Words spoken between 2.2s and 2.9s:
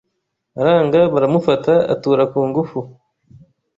kungufu